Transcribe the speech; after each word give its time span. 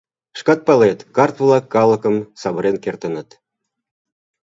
Шкат 0.39 0.59
палет, 0.67 0.99
карт-влак 1.15 1.65
калыкым 1.75 2.15
савырен 2.41 2.77
кертыныт. 2.83 3.29